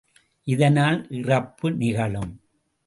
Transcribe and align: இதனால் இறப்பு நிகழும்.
இதனால் 0.47 1.07
இறப்பு 1.11 1.71
நிகழும். 1.71 2.33